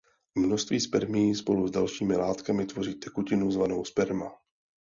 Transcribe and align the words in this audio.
Množství 0.37 0.79
spermií 0.79 1.35
spolu 1.35 1.67
s 1.67 1.71
dalšími 1.71 2.15
látkami 2.15 2.65
tvoří 2.65 2.93
tekutinu 2.95 3.51
zvanou 3.51 3.85
sperma. 3.85 4.31